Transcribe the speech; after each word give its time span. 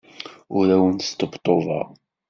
Ur 0.57 0.67
awent-sṭebṭubeɣ. 0.75 1.87